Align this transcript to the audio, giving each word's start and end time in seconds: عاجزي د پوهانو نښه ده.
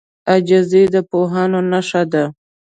عاجزي 0.29 0.83
د 0.93 0.95
پوهانو 1.09 1.59
نښه 1.71 2.03
ده. 2.11 2.23